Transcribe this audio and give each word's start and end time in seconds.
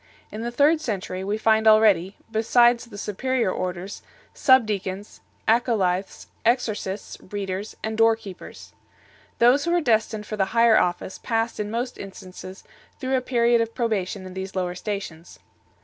In 0.31 0.41
the 0.41 0.49
third 0.49 0.81
century 0.81 1.23
we 1.23 1.37
find 1.37 1.67
already, 1.67 2.17
besides 2.31 2.85
the 2.85 2.97
superior 2.97 3.51
orders, 3.51 4.01
sub 4.33 4.65
deacons, 4.65 5.21
acolyths, 5.47 6.25
exorcists, 6.43 7.19
readers, 7.29 7.75
and 7.83 7.99
door 7.99 8.15
keepers 8.15 8.73
8. 9.35 9.37
Those 9.37 9.65
who 9.65 9.71
were 9.71 9.79
destined 9.79 10.25
for 10.25 10.37
the 10.37 10.45
higher 10.57 10.79
office 10.79 11.19
passed 11.19 11.59
in 11.59 11.69
most 11.69 11.99
instances 11.99 12.63
through 12.99 13.15
a 13.15 13.21
period 13.21 13.61
of 13.61 13.75
probation 13.75 14.25
in 14.25 14.33
these 14.33 14.55
lower 14.55 14.73
stations. 14.73 15.37